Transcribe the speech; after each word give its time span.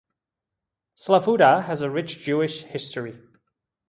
Slavuta 0.97 1.61
has 1.65 1.83
a 1.83 1.91
rich 1.91 2.17
Jewish 2.23 2.63
history. 2.63 3.21